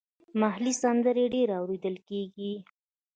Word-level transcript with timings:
محلي 0.41 0.73
سندرې 0.81 1.25
ډېرې 1.33 1.53
اوریدل 1.61 1.95
کیږي. 2.07 2.53